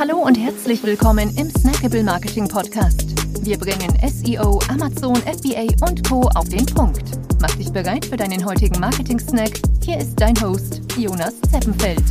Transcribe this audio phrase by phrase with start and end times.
[0.00, 3.04] Hallo und herzlich willkommen im Snackable Marketing Podcast.
[3.44, 6.22] Wir bringen SEO, Amazon, FBA und Co.
[6.36, 7.02] auf den Punkt.
[7.38, 9.60] Mach dich bereit für deinen heutigen Marketing-Snack.
[9.84, 12.02] Hier ist dein Host, Jonas Zeppenfeld.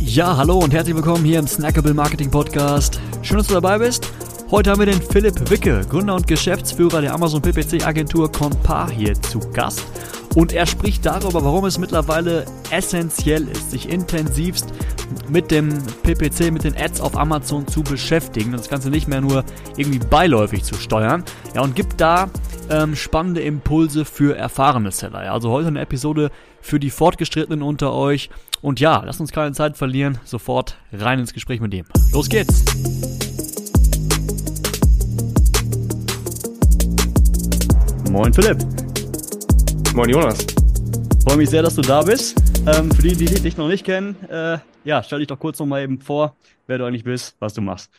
[0.00, 3.00] Ja, hallo und herzlich willkommen hier im Snackable Marketing Podcast.
[3.22, 4.10] Schön, dass du dabei bist.
[4.50, 9.14] Heute haben wir den Philipp Wicke, Gründer und Geschäftsführer der Amazon PPC Agentur Compar hier
[9.14, 9.84] zu Gast.
[10.34, 14.66] Und er spricht darüber, warum es mittlerweile essentiell ist, sich intensivst
[15.28, 15.68] mit dem
[16.02, 18.52] PPC, mit den Ads auf Amazon zu beschäftigen.
[18.52, 19.44] Das Ganze nicht mehr nur
[19.76, 21.24] irgendwie beiläufig zu steuern.
[21.54, 22.30] Ja, und gibt da
[22.70, 25.24] ähm, spannende Impulse für erfahrene Seller.
[25.24, 26.30] Ja, also heute eine Episode
[26.60, 28.30] für die Fortgeschrittenen unter euch.
[28.60, 30.18] Und ja, lasst uns keine Zeit verlieren.
[30.24, 31.86] Sofort rein ins Gespräch mit dem.
[32.12, 32.64] Los geht's!
[38.10, 38.58] Moin Philipp.
[39.94, 40.38] Moin Jonas.
[41.26, 42.36] Freue mich sehr, dass du da bist.
[42.66, 45.66] Ähm, für die, die dich noch nicht kennen, äh, ja, stell dich doch kurz noch
[45.66, 46.34] mal eben vor,
[46.66, 47.92] wer du eigentlich bist, was du machst.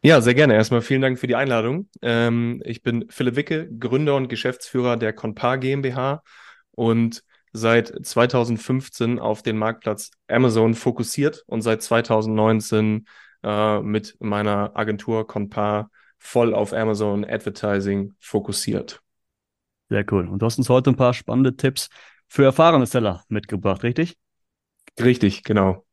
[0.00, 0.54] Ja, sehr gerne.
[0.54, 1.88] Erstmal vielen Dank für die Einladung.
[2.02, 6.22] Ähm, ich bin Philipp Wicke, Gründer und Geschäftsführer der Conpar GmbH
[6.70, 13.06] und seit 2015 auf den Marktplatz Amazon fokussiert und seit 2019
[13.42, 19.02] äh, mit meiner Agentur Conpar voll auf Amazon Advertising fokussiert.
[19.88, 20.28] Sehr cool.
[20.28, 21.88] Und du hast uns heute ein paar spannende Tipps
[22.28, 24.16] für erfahrene Seller mitgebracht, richtig?
[25.00, 25.84] Richtig, genau.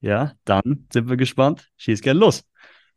[0.00, 1.68] Ja, dann sind wir gespannt.
[1.76, 2.44] Schieß gerne los.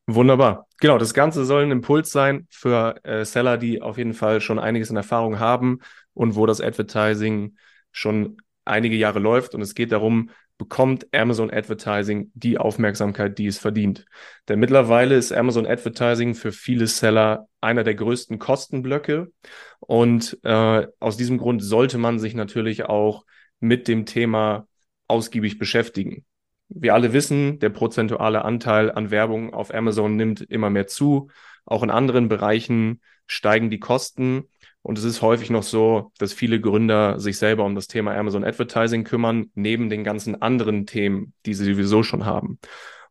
[0.08, 0.68] Wunderbar.
[0.80, 4.60] Genau, das Ganze soll ein Impuls sein für äh, Seller, die auf jeden Fall schon
[4.60, 5.80] einiges in Erfahrung haben
[6.14, 7.56] und wo das Advertising
[7.92, 9.56] schon einige Jahre läuft.
[9.56, 14.06] Und es geht darum, bekommt Amazon Advertising die Aufmerksamkeit, die es verdient.
[14.48, 19.32] Denn mittlerweile ist Amazon Advertising für viele Seller einer der größten Kostenblöcke.
[19.80, 23.26] Und äh, aus diesem Grund sollte man sich natürlich auch
[23.60, 24.68] mit dem Thema
[25.08, 26.26] ausgiebig beschäftigen.
[26.74, 31.30] Wir alle wissen, der prozentuale Anteil an Werbung auf Amazon nimmt immer mehr zu.
[31.66, 34.44] Auch in anderen Bereichen steigen die Kosten.
[34.82, 38.46] Und es ist häufig noch so, dass viele Gründer sich selber um das Thema Amazon
[38.46, 42.58] Advertising kümmern, neben den ganzen anderen Themen, die sie sowieso schon haben.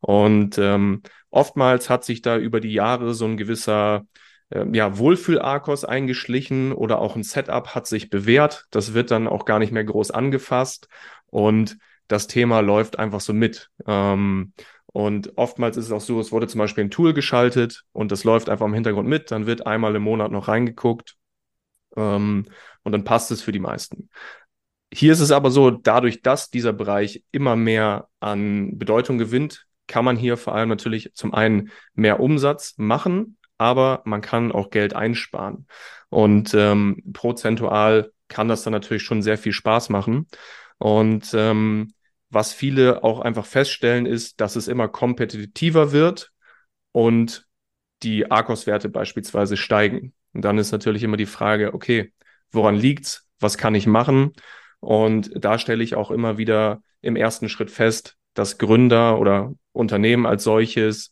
[0.00, 4.06] Und ähm, oftmals hat sich da über die Jahre so ein gewisser
[4.48, 8.66] äh, ja, Wohlfühl-Arkos eingeschlichen oder auch ein Setup hat sich bewährt.
[8.70, 10.88] Das wird dann auch gar nicht mehr groß angefasst
[11.26, 11.76] und
[12.10, 13.70] das Thema läuft einfach so mit.
[13.86, 14.52] Ähm,
[14.86, 18.24] und oftmals ist es auch so, es wurde zum Beispiel ein Tool geschaltet und das
[18.24, 19.30] läuft einfach im Hintergrund mit.
[19.30, 21.16] Dann wird einmal im Monat noch reingeguckt
[21.96, 22.46] ähm,
[22.82, 24.10] und dann passt es für die meisten.
[24.92, 30.04] Hier ist es aber so, dadurch, dass dieser Bereich immer mehr an Bedeutung gewinnt, kann
[30.04, 34.94] man hier vor allem natürlich zum einen mehr Umsatz machen, aber man kann auch Geld
[34.94, 35.68] einsparen.
[36.08, 40.26] Und ähm, prozentual kann das dann natürlich schon sehr viel Spaß machen.
[40.78, 41.92] Und ähm,
[42.30, 46.32] was viele auch einfach feststellen, ist, dass es immer kompetitiver wird
[46.92, 47.46] und
[48.02, 50.14] die Arcos-Werte beispielsweise steigen.
[50.32, 52.12] Und dann ist natürlich immer die Frage, okay,
[52.50, 53.28] woran liegt's?
[53.40, 54.32] Was kann ich machen?
[54.80, 60.26] Und da stelle ich auch immer wieder im ersten Schritt fest, dass Gründer oder Unternehmen
[60.26, 61.10] als solches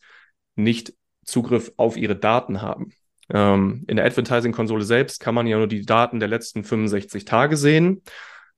[0.55, 2.93] nicht Zugriff auf ihre Daten haben.
[3.31, 7.57] Ähm, in der Advertising-Konsole selbst kann man ja nur die Daten der letzten 65 Tage
[7.57, 8.03] sehen.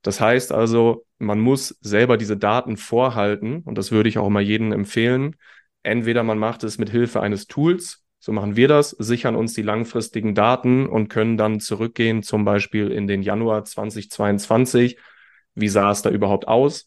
[0.02, 4.40] Das heißt also, man muss selber diese Daten vorhalten und das würde ich auch immer
[4.40, 5.36] jedem empfehlen.
[5.82, 9.62] Entweder man macht es mit Hilfe eines Tools, so machen wir das, sichern uns die
[9.62, 14.98] langfristigen Daten und können dann zurückgehen, zum Beispiel in den Januar 2022.
[15.54, 16.84] Wie sah es da überhaupt aus?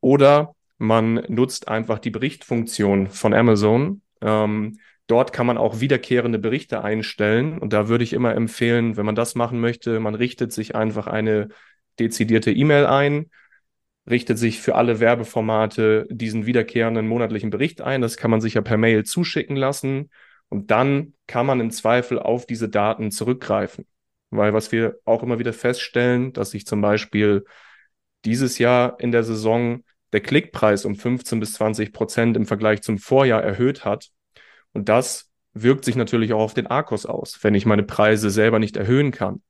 [0.00, 4.02] Oder man nutzt einfach die Berichtfunktion von Amazon.
[4.20, 7.58] Ähm, dort kann man auch wiederkehrende Berichte einstellen.
[7.58, 11.06] Und da würde ich immer empfehlen, wenn man das machen möchte, man richtet sich einfach
[11.06, 11.50] eine
[11.98, 13.30] dezidierte E-Mail ein,
[14.08, 18.02] richtet sich für alle Werbeformate diesen wiederkehrenden monatlichen Bericht ein.
[18.02, 20.10] Das kann man sich ja per Mail zuschicken lassen.
[20.48, 23.86] Und dann kann man im Zweifel auf diese Daten zurückgreifen.
[24.30, 27.44] Weil was wir auch immer wieder feststellen, dass sich zum Beispiel
[28.24, 32.98] dieses Jahr in der Saison der Klickpreis um 15 bis 20 Prozent im Vergleich zum
[32.98, 34.10] Vorjahr erhöht hat.
[34.72, 38.58] Und das wirkt sich natürlich auch auf den Arkos aus, wenn ich meine Preise selber
[38.58, 39.42] nicht erhöhen kann.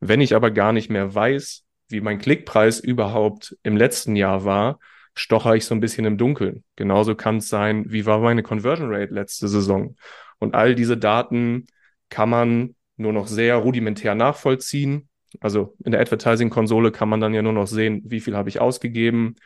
[0.00, 4.78] Wenn ich aber gar nicht mehr weiß, wie mein Klickpreis überhaupt im letzten Jahr war,
[5.14, 6.64] stocher ich so ein bisschen im Dunkeln.
[6.76, 9.96] Genauso kann es sein, wie war meine Conversion Rate letzte Saison.
[10.38, 11.66] Und all diese Daten
[12.10, 15.08] kann man nur noch sehr rudimentär nachvollziehen.
[15.40, 18.60] Also in der Advertising-Konsole kann man dann ja nur noch sehen, wie viel habe ich
[18.60, 19.36] ausgegeben,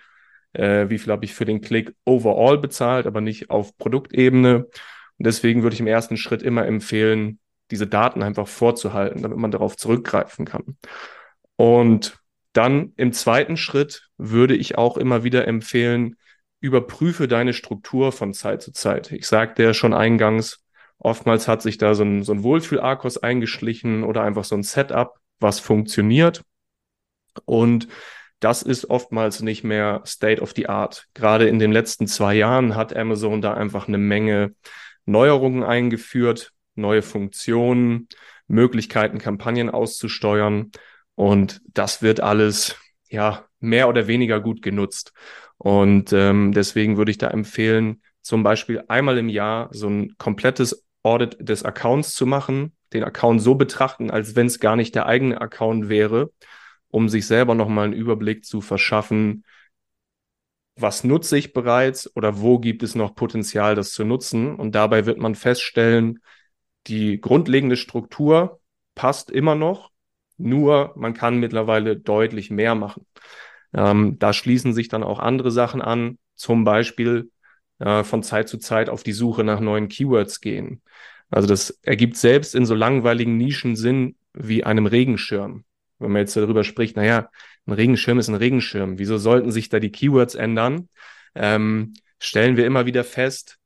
[0.53, 4.65] äh, wie viel habe ich für den Klick overall bezahlt, aber nicht auf Produktebene.
[4.65, 7.39] Und deswegen würde ich im ersten Schritt immer empfehlen,
[7.71, 10.79] diese Daten einfach vorzuhalten, damit man darauf zurückgreifen kann.
[11.57, 12.19] Und
[12.59, 16.17] dann im zweiten Schritt würde ich auch immer wieder empfehlen,
[16.59, 19.13] überprüfe deine Struktur von Zeit zu Zeit.
[19.13, 20.65] Ich sagte ja schon eingangs,
[20.99, 25.15] oftmals hat sich da so ein, so ein Wohlfühl-Arkos eingeschlichen oder einfach so ein Setup,
[25.39, 26.43] was funktioniert.
[27.45, 27.87] Und
[28.41, 31.07] das ist oftmals nicht mehr State of the Art.
[31.15, 34.57] Gerade in den letzten zwei Jahren hat Amazon da einfach eine Menge
[35.07, 38.09] Neuerungen eingeführt, neue Funktionen,
[38.49, 40.73] Möglichkeiten, Kampagnen auszusteuern.
[41.19, 42.77] Und das wird alles,
[43.09, 45.13] ja, mehr oder weniger gut genutzt.
[45.57, 50.87] Und ähm, deswegen würde ich da empfehlen, zum Beispiel einmal im Jahr so ein komplettes
[51.03, 55.07] Audit des Accounts zu machen, den Account so betrachten, als wenn es gar nicht der
[55.07, 56.31] eigene Account wäre,
[56.87, 59.45] um sich selber nochmal einen Überblick zu verschaffen,
[60.77, 64.55] was nutze ich bereits oder wo gibt es noch Potenzial, das zu nutzen.
[64.55, 66.21] Und dabei wird man feststellen,
[66.87, 68.61] die grundlegende Struktur
[68.95, 69.91] passt immer noch,
[70.39, 73.07] nur man kann mittlerweile deutlich mehr machen.
[73.75, 77.31] Ähm, da schließen sich dann auch andere Sachen an, zum Beispiel
[77.79, 80.83] äh, von Zeit zu Zeit auf die Suche nach neuen Keywords gehen.
[81.31, 85.65] Also das ergibt selbst in so langweiligen Nischen Sinn wie einem Regenschirm.
[85.99, 87.29] Wenn man jetzt darüber spricht, naja,
[87.67, 88.99] ein Regenschirm ist ein Regenschirm.
[88.99, 90.89] Wieso sollten sich da die Keywords ändern?
[91.35, 93.59] Ähm, stellen wir immer wieder fest,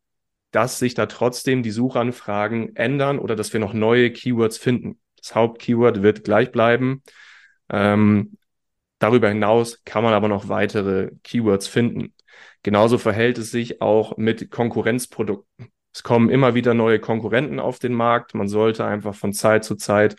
[0.51, 4.99] dass sich da trotzdem die Suchanfragen ändern oder dass wir noch neue Keywords finden.
[5.23, 7.03] Das Hauptkeyword wird gleich bleiben.
[7.71, 8.37] Ähm,
[8.99, 12.15] darüber hinaus kann man aber noch weitere Keywords finden.
[12.63, 15.73] Genauso verhält es sich auch mit Konkurrenzprodukten.
[15.95, 18.35] Es kommen immer wieder neue Konkurrenten auf den Markt.
[18.35, 20.17] Man sollte einfach von Zeit zu Zeit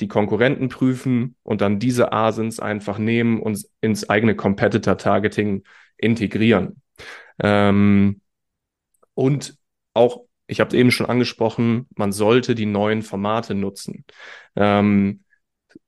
[0.00, 5.64] die Konkurrenten prüfen und dann diese Asins einfach nehmen und ins eigene Competitor-Targeting
[5.96, 6.82] integrieren.
[7.38, 8.20] Ähm,
[9.14, 9.56] und
[9.94, 14.04] auch, ich habe es eben schon angesprochen, man sollte die neuen Formate nutzen.
[14.56, 15.24] Ähm,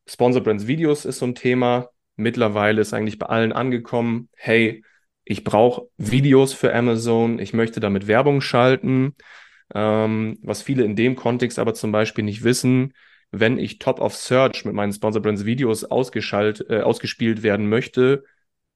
[0.09, 1.89] Sponsor Brands Videos ist so ein Thema.
[2.17, 4.85] Mittlerweile ist eigentlich bei allen angekommen, hey,
[5.25, 9.17] ich brauche Videos für Amazon, ich möchte damit Werbung schalten.
[9.75, 12.93] Ähm, was viele in dem Kontext aber zum Beispiel nicht wissen,
[13.31, 18.25] wenn ich Top of Search mit meinen Sponsor Brands Videos ausgeschaltet, äh, ausgespielt werden möchte,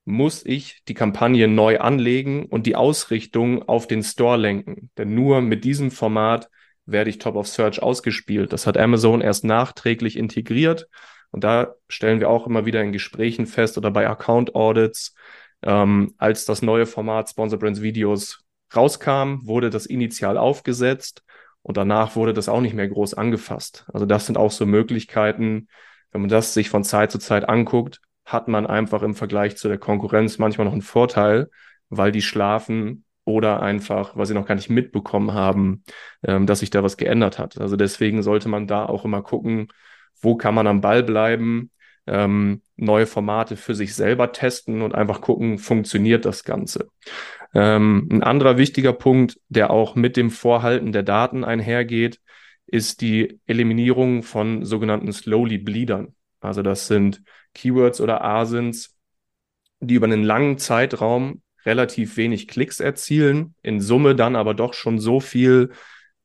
[0.08, 4.90] muss ich die Kampagne neu anlegen und die Ausrichtung auf den Store lenken.
[4.96, 6.48] Denn nur mit diesem Format
[6.86, 8.54] werde ich Top of Search ausgespielt.
[8.54, 10.88] Das hat Amazon erst nachträglich integriert.
[11.30, 15.14] Und da stellen wir auch immer wieder in Gesprächen fest oder bei Account Audits,
[15.60, 21.22] ähm, als das neue Format Sponsor Brands Videos rauskam, wurde das initial aufgesetzt
[21.60, 23.84] und danach wurde das auch nicht mehr groß angefasst.
[23.92, 25.68] Also das sind auch so Möglichkeiten,
[26.12, 29.68] wenn man das sich von Zeit zu Zeit anguckt, hat man einfach im Vergleich zu
[29.68, 31.48] der Konkurrenz manchmal noch einen Vorteil,
[31.88, 35.82] weil die schlafen oder einfach, weil sie noch gar nicht mitbekommen haben,
[36.22, 37.58] ähm, dass sich da was geändert hat.
[37.58, 39.68] Also deswegen sollte man da auch immer gucken,
[40.20, 41.70] wo kann man am Ball bleiben,
[42.06, 46.88] ähm, neue Formate für sich selber testen und einfach gucken, funktioniert das Ganze.
[47.54, 52.20] Ähm, ein anderer wichtiger Punkt, der auch mit dem Vorhalten der Daten einhergeht,
[52.66, 56.14] ist die Eliminierung von sogenannten Slowly Bleedern.
[56.40, 57.22] Also das sind
[57.54, 58.96] Keywords oder Asins,
[59.80, 64.98] die über einen langen Zeitraum relativ wenig Klicks erzielen, in Summe dann aber doch schon
[64.98, 65.70] so viel,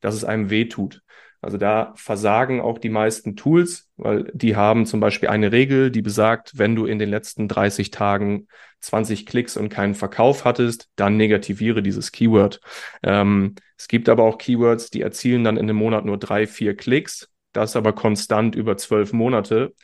[0.00, 1.02] dass es einem wehtut.
[1.40, 6.00] Also da versagen auch die meisten Tools, weil die haben zum Beispiel eine Regel, die
[6.00, 8.48] besagt, wenn du in den letzten 30 Tagen
[8.80, 12.60] 20 Klicks und keinen Verkauf hattest, dann negativiere dieses Keyword.
[13.02, 16.76] Ähm, es gibt aber auch Keywords, die erzielen dann in einem Monat nur drei, vier
[16.76, 19.74] Klicks, das aber konstant über zwölf Monate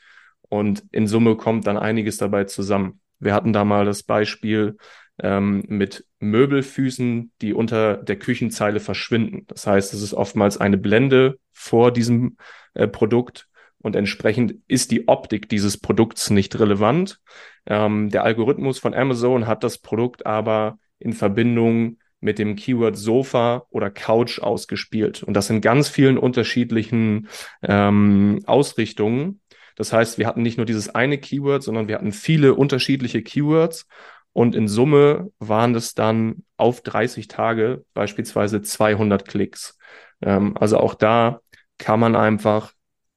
[0.51, 3.01] und in Summe kommt dann einiges dabei zusammen.
[3.19, 4.77] Wir hatten da mal das Beispiel
[5.23, 9.45] ähm, mit Möbelfüßen, die unter der Küchenzeile verschwinden.
[9.47, 12.37] Das heißt, es ist oftmals eine Blende vor diesem
[12.75, 17.21] äh, Produkt und entsprechend ist die Optik dieses Produkts nicht relevant.
[17.67, 23.67] Ähm, der Algorithmus von Amazon hat das Produkt aber in Verbindung mit dem Keyword Sofa
[23.71, 25.23] oder Couch ausgespielt.
[25.23, 27.29] Und das in ganz vielen unterschiedlichen
[27.63, 29.41] ähm, Ausrichtungen.
[29.77, 33.87] Das heißt, wir hatten nicht nur dieses eine Keyword, sondern wir hatten viele unterschiedliche Keywords
[34.33, 39.77] und in Summe waren das dann auf 30 Tage beispielsweise 200 Klicks.
[40.23, 41.41] Ähm, also auch da
[41.79, 42.73] kann man einfach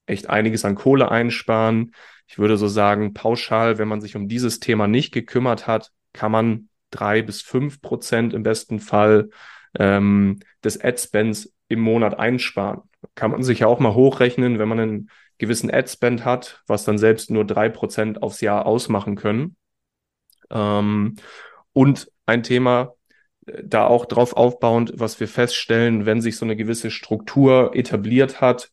[0.06, 1.94] echt einiges an Kohle einsparen.
[2.28, 6.32] Ich würde so sagen, pauschal, wenn man sich um dieses Thema nicht gekümmert hat, kann
[6.32, 9.30] man drei bis fünf Prozent im besten Fall
[9.78, 12.82] ähm, des Ad-Spends im Monat einsparen.
[13.16, 16.98] Kann man sich ja auch mal hochrechnen, wenn man einen gewissen Ad-Spend hat, was dann
[16.98, 19.56] selbst nur drei Prozent aufs Jahr ausmachen können.
[20.52, 21.16] Ähm,
[21.74, 22.94] und ein Thema,
[23.46, 28.42] äh, da auch drauf aufbauend, was wir feststellen, wenn sich so eine gewisse Struktur etabliert
[28.42, 28.72] hat,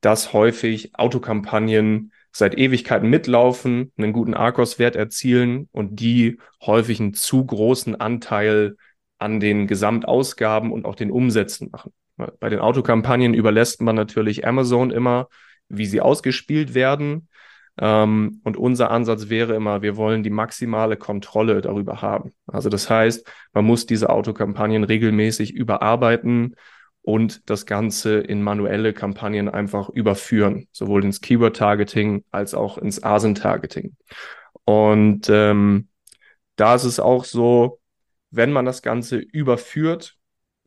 [0.00, 7.44] dass häufig Autokampagnen seit Ewigkeiten mitlaufen, einen guten Arcos-Wert erzielen und die häufig einen zu
[7.44, 8.76] großen Anteil
[9.18, 11.92] an den Gesamtausgaben und auch den Umsätzen machen.
[12.16, 15.28] Bei den Autokampagnen überlässt man natürlich Amazon immer,
[15.68, 17.28] wie sie ausgespielt werden.
[17.80, 22.32] Ähm, und unser Ansatz wäre immer, wir wollen die maximale Kontrolle darüber haben.
[22.46, 26.56] Also das heißt, man muss diese Autokampagnen regelmäßig überarbeiten
[27.02, 33.96] und das Ganze in manuelle Kampagnen einfach überführen, sowohl ins Keyword-Targeting als auch ins ASIN-Targeting.
[34.64, 35.88] Und ähm,
[36.56, 37.80] da ist es auch so,
[38.30, 40.17] wenn man das Ganze überführt,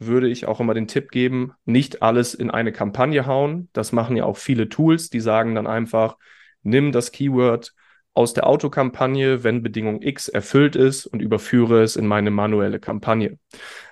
[0.02, 3.70] würde ich auch immer den Tipp geben, nicht alles in eine Kampagne hauen.
[3.74, 6.18] Das machen ja auch viele Tools, die sagen dann einfach,
[6.64, 7.74] nimm das Keyword
[8.14, 13.38] aus der Autokampagne, wenn Bedingung X erfüllt ist und überführe es in meine manuelle Kampagne.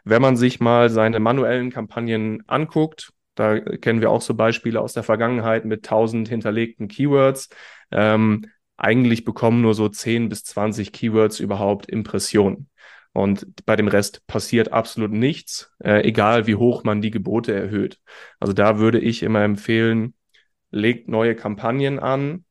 [0.03, 4.93] Wenn man sich mal seine manuellen Kampagnen anguckt, da kennen wir auch so Beispiele aus
[4.93, 7.49] der Vergangenheit mit 1000 hinterlegten Keywords.
[7.91, 12.68] Ähm, eigentlich bekommen nur so 10 bis 20 Keywords überhaupt Impressionen.
[13.13, 17.99] Und bei dem Rest passiert absolut nichts, äh, egal wie hoch man die Gebote erhöht.
[18.39, 20.13] Also da würde ich immer empfehlen,
[20.71, 22.45] legt neue Kampagnen an,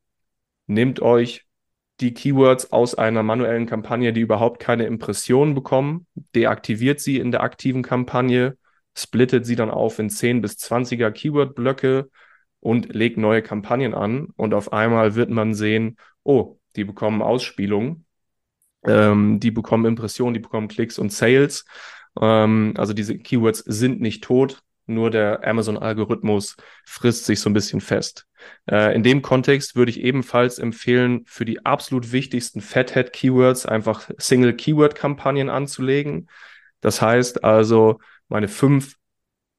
[0.66, 1.46] nehmt euch
[2.00, 7.42] die Keywords aus einer manuellen Kampagne, die überhaupt keine Impressionen bekommen, deaktiviert sie in der
[7.42, 8.56] aktiven Kampagne,
[8.96, 12.10] splittet sie dann auf in 10 bis 20er Keyword-Blöcke
[12.60, 14.28] und legt neue Kampagnen an.
[14.36, 18.04] Und auf einmal wird man sehen, oh, die bekommen Ausspielungen
[18.84, 21.64] ähm, die bekommen Impressionen, die bekommen Klicks und Sales.
[22.20, 26.56] Ähm, also diese Keywords sind nicht tot, nur der Amazon-Algorithmus
[26.86, 28.26] frisst sich so ein bisschen fest.
[28.70, 35.50] Äh, in dem Kontext würde ich ebenfalls empfehlen, für die absolut wichtigsten Fathead-Keywords einfach Single-Keyword-Kampagnen
[35.50, 36.28] anzulegen.
[36.80, 38.96] Das heißt also, meine fünf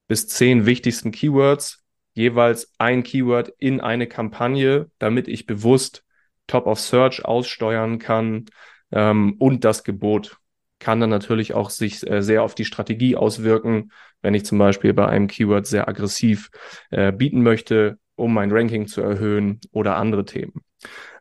[0.07, 1.83] bis zehn wichtigsten Keywords,
[2.13, 6.03] jeweils ein Keyword in eine Kampagne, damit ich bewusst
[6.47, 8.45] Top of Search aussteuern kann,
[8.91, 10.37] ähm, und das Gebot
[10.79, 13.91] kann dann natürlich auch sich äh, sehr auf die Strategie auswirken,
[14.21, 16.49] wenn ich zum Beispiel bei einem Keyword sehr aggressiv
[16.89, 20.63] äh, bieten möchte, um mein Ranking zu erhöhen oder andere Themen.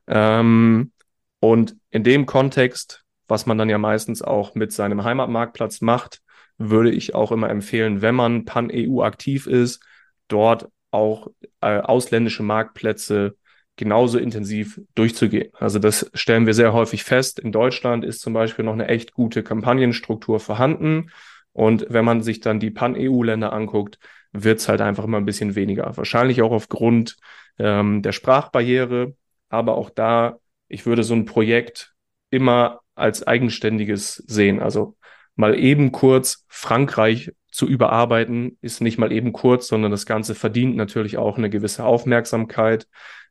[0.07, 0.93] Ähm,
[1.41, 6.21] und in dem Kontext, was man dann ja meistens auch mit seinem Heimatmarktplatz macht,
[6.57, 9.83] würde ich auch immer empfehlen, wenn man pan-EU aktiv ist,
[10.27, 11.29] dort auch
[11.61, 13.37] äh, ausländische Marktplätze
[13.79, 15.51] genauso intensiv durchzugehen.
[15.55, 17.39] Also das stellen wir sehr häufig fest.
[17.39, 21.11] In Deutschland ist zum Beispiel noch eine echt gute Kampagnenstruktur vorhanden.
[21.53, 23.99] Und wenn man sich dann die Pan-EU-Länder anguckt,
[24.33, 25.97] wird es halt einfach immer ein bisschen weniger.
[25.97, 27.17] Wahrscheinlich auch aufgrund
[27.59, 29.15] ähm, der Sprachbarriere.
[29.49, 31.95] Aber auch da, ich würde so ein Projekt
[32.31, 34.61] immer als eigenständiges sehen.
[34.61, 34.97] Also
[35.37, 40.77] mal eben kurz Frankreich zu überarbeiten, ist nicht mal eben kurz, sondern das Ganze verdient
[40.77, 42.89] natürlich auch eine gewisse Aufmerksamkeit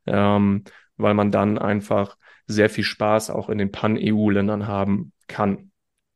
[0.08, 0.64] ähm,
[0.98, 5.72] weil man dann einfach sehr viel Spaß auch in den Pan-EU-Ländern haben kann.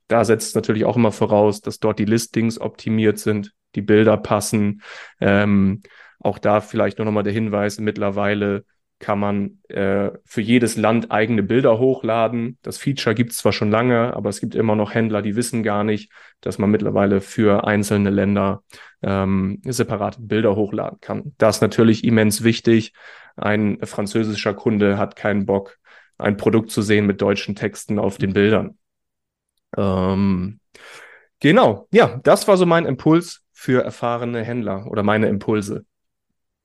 [0.08, 4.82] Da setzt natürlich auch immer voraus, dass dort die Listings optimiert sind, die Bilder passen.
[5.20, 5.82] Ähm,
[6.20, 8.66] auch da vielleicht nur nochmal der Hinweis, mittlerweile
[9.02, 12.58] kann man äh, für jedes Land eigene Bilder hochladen.
[12.62, 15.64] Das Feature gibt es zwar schon lange, aber es gibt immer noch Händler, die wissen
[15.64, 18.64] gar nicht, dass man mittlerweile für einzelne Länder
[19.02, 21.34] ähm, separate Bilder hochladen kann.
[21.38, 22.94] Das ist natürlich immens wichtig.
[23.36, 25.78] Ein französischer Kunde hat keinen Bock,
[26.18, 28.78] ein Produkt zu sehen mit deutschen Texten auf den Bildern.
[29.78, 30.60] Ähm,
[31.40, 35.86] genau, ja, das war so mein Impuls für erfahrene Händler oder meine Impulse.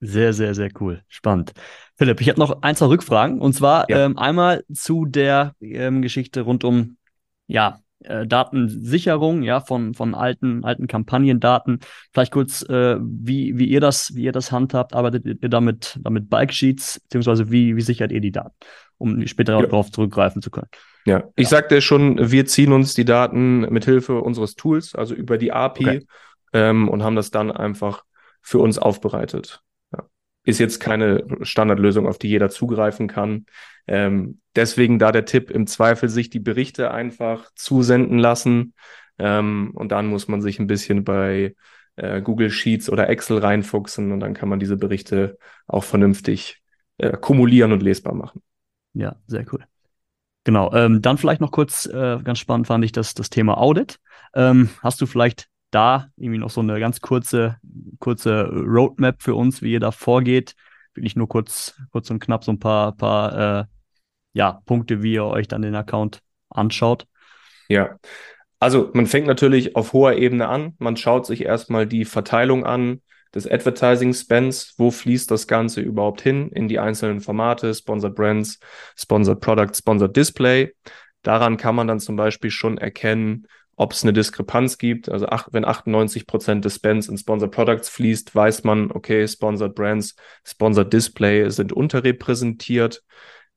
[0.00, 1.02] Sehr, sehr, sehr cool.
[1.08, 1.52] Spannend.
[1.96, 3.40] Philipp, ich habe noch ein, zwei Rückfragen.
[3.40, 4.04] Und zwar ja.
[4.04, 6.98] ähm, einmal zu der ähm, Geschichte rund um
[7.46, 11.80] ja, äh, Datensicherung, ja, von, von alten, alten Kampagnendaten.
[12.12, 16.30] Vielleicht kurz, äh, wie, wie ihr das, wie ihr das handhabt, arbeitet ihr damit, damit
[16.30, 18.54] Bike Sheets, beziehungsweise wie, wie sichert ihr die Daten,
[18.98, 19.62] um später ja.
[19.62, 20.68] darauf zurückgreifen zu können?
[21.04, 21.50] Ja, ich ja.
[21.50, 25.84] sagte schon, wir ziehen uns die Daten mit Hilfe unseres Tools, also über die API,
[25.84, 26.06] okay.
[26.52, 28.04] ähm, und haben das dann einfach
[28.42, 29.62] für uns aufbereitet.
[30.46, 33.44] Ist jetzt keine Standardlösung, auf die jeder zugreifen kann.
[33.86, 38.72] Ähm, deswegen da der Tipp, im Zweifel sich die Berichte einfach zusenden lassen.
[39.18, 41.54] Ähm, und dann muss man sich ein bisschen bei
[41.96, 46.62] äh, Google Sheets oder Excel reinfuchsen und dann kann man diese Berichte auch vernünftig
[46.98, 48.42] äh, kumulieren und lesbar machen.
[48.94, 49.64] Ja, sehr cool.
[50.44, 50.72] Genau.
[50.72, 53.98] Ähm, dann vielleicht noch kurz, äh, ganz spannend fand ich das, das Thema Audit.
[54.34, 57.58] Ähm, hast du vielleicht da irgendwie noch so eine ganz kurze,
[57.98, 60.54] kurze Roadmap für uns, wie ihr da vorgeht.
[60.94, 63.64] Wirklich nur kurz, kurz und knapp so ein paar, paar äh,
[64.32, 67.06] ja, Punkte, wie ihr euch dann den Account anschaut.
[67.68, 67.98] Ja,
[68.58, 70.74] also man fängt natürlich auf hoher Ebene an.
[70.78, 73.02] Man schaut sich erstmal die Verteilung an
[73.34, 74.74] des Advertising Spends.
[74.78, 77.74] Wo fließt das Ganze überhaupt hin in die einzelnen Formate?
[77.74, 78.58] Sponsored Brands,
[78.96, 80.74] Sponsored Product, Sponsored Display.
[81.22, 83.46] Daran kann man dann zum Beispiel schon erkennen,
[83.76, 85.08] ob es eine Diskrepanz gibt.
[85.08, 89.74] Also ach, wenn 98 Prozent des Spends in Sponsored Products fließt, weiß man, okay, Sponsored
[89.74, 93.02] Brands, Sponsored Display sind unterrepräsentiert.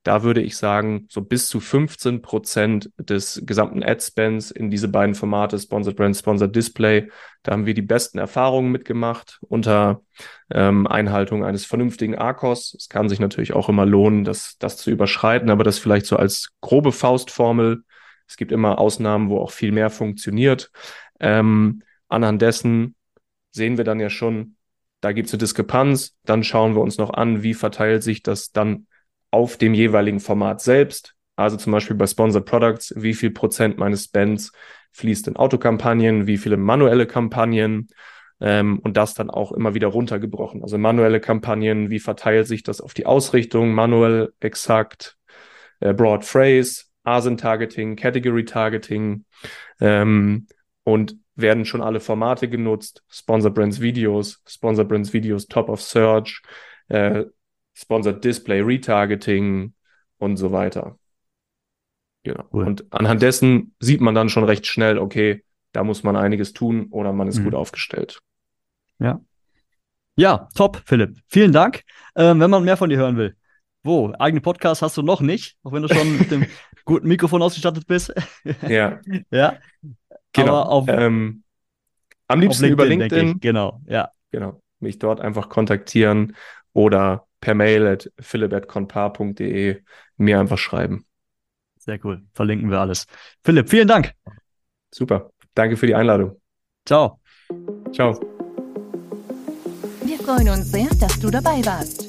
[0.04, 5.14] Da würde ich sagen, so bis zu 15 Prozent des gesamten Ad-Spends in diese beiden
[5.14, 7.10] Formate, Sponsored Brand, Sponsored Display,
[7.44, 10.02] da haben wir die besten Erfahrungen mitgemacht unter
[10.52, 12.76] ähm, Einhaltung eines vernünftigen ARCOS.
[12.78, 16.16] Es kann sich natürlich auch immer lohnen, das, das zu überschreiten, aber das vielleicht so
[16.16, 17.84] als grobe Faustformel.
[18.30, 20.72] Es gibt immer Ausnahmen, wo auch viel mehr funktioniert.
[21.20, 22.96] Ähm, anhand dessen
[23.52, 24.56] sehen wir dann ja schon,
[25.02, 26.16] da gibt es eine Diskrepanz.
[26.24, 28.88] Dann schauen wir uns noch an, wie verteilt sich das dann
[29.32, 31.16] auf dem jeweiligen Format selbst.
[31.36, 34.52] Also zum Beispiel bei Sponsored Products, wie viel Prozent meines Spends
[34.92, 37.88] fließt in Autokampagnen, wie viele manuelle Kampagnen
[38.42, 40.62] ähm, und das dann auch immer wieder runtergebrochen.
[40.62, 45.18] Also manuelle Kampagnen, wie verteilt sich das auf die Ausrichtung, manuell exakt,
[45.80, 49.26] äh, Broad Phrase, ASIN-Targeting, Category-Targeting
[49.80, 50.48] ähm,
[50.84, 56.42] und werden schon alle Formate genutzt, Sponsor Brands Videos, Sponsor Brands Videos Top of Search,
[56.90, 57.26] äh,
[57.74, 59.74] Sponsored Display, Retargeting
[60.18, 61.00] und so weiter.
[62.24, 62.44] Genau.
[62.52, 62.66] Cool.
[62.66, 66.88] Und anhand dessen sieht man dann schon recht schnell, okay, da muss man einiges tun
[66.92, 67.46] oder man ist mhm.
[67.46, 68.20] gut aufgestellt.
[69.00, 69.22] Ja.
[70.18, 71.18] Ja, top, Philipp.
[71.28, 71.84] Vielen Dank.
[72.16, 73.38] Ähm, wenn man mehr von dir hören will,
[73.84, 74.12] wo?
[74.20, 76.46] Eigene Podcast hast du noch nicht, auch wenn du schon mit dem
[76.90, 78.14] guten Mikrofon ausgestattet bist.
[78.68, 79.00] ja.
[79.32, 79.58] Ja.
[80.34, 80.62] Genau.
[80.62, 81.44] Auf, ähm,
[82.28, 83.40] am liebsten LinkedIn, über LinkedIn.
[83.40, 84.12] Genau, ja.
[84.32, 84.62] Genau.
[84.80, 86.36] Mich dort einfach kontaktieren
[86.74, 89.82] oder per Mail at philipp.conpar.de
[90.18, 91.06] mir einfach schreiben.
[91.78, 92.24] Sehr cool.
[92.34, 93.08] Verlinken wir alles.
[93.44, 94.14] Philipp, vielen Dank.
[94.92, 95.32] Super.
[95.56, 96.40] Danke für die Einladung.
[96.86, 97.20] Ciao.
[97.94, 98.20] Ciao.
[100.04, 102.09] Wir freuen uns sehr, dass du dabei warst.